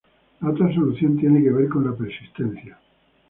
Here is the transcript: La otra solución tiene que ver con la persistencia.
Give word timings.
La 0.39 0.49
otra 0.49 0.73
solución 0.73 1.15
tiene 1.15 1.43
que 1.43 1.51
ver 1.51 1.69
con 1.69 1.85
la 1.85 1.95
persistencia. 1.95 2.79